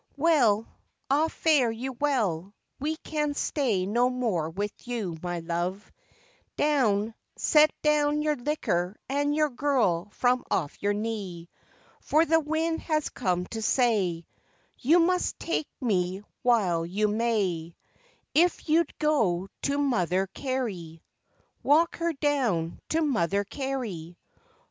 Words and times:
Well, 0.17 0.67
ah 1.11 1.27
fare 1.27 1.69
you 1.69 1.91
well; 1.93 2.55
we 2.79 2.95
can 3.03 3.35
stay 3.35 3.85
no 3.85 4.09
more 4.09 4.49
with 4.49 4.71
you, 4.87 5.15
my 5.21 5.41
love 5.41 5.91
Down, 6.57 7.13
set 7.35 7.69
down 7.83 8.23
your 8.23 8.35
liquor 8.35 8.95
and 9.07 9.35
your 9.35 9.51
girl 9.51 10.09
from 10.09 10.43
off 10.49 10.81
your 10.81 10.93
knee; 10.95 11.49
For 12.01 12.25
the 12.25 12.39
wind 12.39 12.81
has 12.81 13.09
come 13.09 13.45
to 13.53 13.61
say: 13.61 14.25
"You 14.79 14.97
must 14.97 15.37
take 15.37 15.67
me 15.79 16.23
while 16.41 16.83
you 16.83 17.07
may, 17.07 17.75
If 18.33 18.67
you'd 18.69 18.97
go 18.97 19.49
to 19.61 19.77
Mother 19.77 20.25
Carey, 20.33 21.03
(Walk 21.61 21.97
her 21.97 22.13
down 22.13 22.79
to 22.89 23.01
Mother 23.03 23.43
Carey!) 23.43 24.17